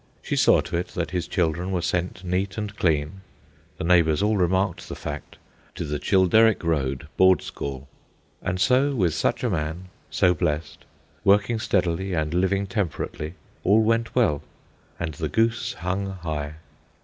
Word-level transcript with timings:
She 0.23 0.35
saw 0.35 0.61
to 0.61 0.77
it 0.77 0.87
that 0.95 1.11
his 1.11 1.27
children 1.27 1.71
were 1.71 1.83
sent 1.83 2.23
neat 2.23 2.57
and 2.57 2.75
clean 2.75 3.21
(the 3.77 3.83
neighbours 3.83 4.23
all 4.23 4.35
remarked 4.35 4.89
the 4.89 4.95
fact) 4.95 5.37
to 5.75 5.85
the 5.85 5.99
Childeric 5.99 6.63
Road 6.63 7.07
Board 7.17 7.43
School. 7.43 7.87
And 8.41 8.59
so, 8.59 8.95
with 8.95 9.13
such 9.13 9.43
a 9.43 9.49
man, 9.51 9.89
so 10.09 10.33
blessed, 10.33 10.85
working 11.23 11.59
steadily 11.59 12.15
and 12.15 12.33
living 12.33 12.65
temperately, 12.65 13.35
all 13.63 13.83
went 13.83 14.15
well, 14.15 14.41
and 14.99 15.13
the 15.13 15.29
goose 15.29 15.73
hung 15.73 16.07
high. 16.09 16.55